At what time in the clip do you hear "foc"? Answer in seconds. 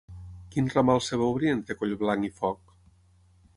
2.41-2.75